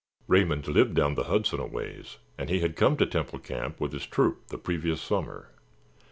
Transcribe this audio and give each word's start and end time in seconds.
Raymond 0.27 0.67
lived 0.67 0.95
down 0.95 1.13
the 1.13 1.25
Hudson 1.25 1.59
a 1.59 1.67
ways 1.67 2.17
and 2.35 2.49
he 2.49 2.59
had 2.61 2.75
come 2.75 2.97
to 2.97 3.05
Temple 3.05 3.37
Camp 3.37 3.79
with 3.79 3.91
his 3.93 4.07
troop 4.07 4.47
the 4.47 4.57
previous 4.57 4.99
summer. 4.99 5.51